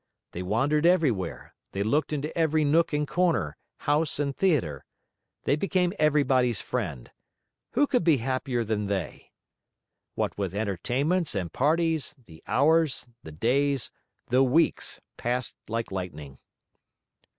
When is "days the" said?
13.31-14.41